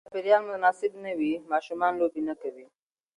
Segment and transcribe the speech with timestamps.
[0.03, 2.65] که چاپېریال مناسب نه وي، ماشومان لوبې نه کوي.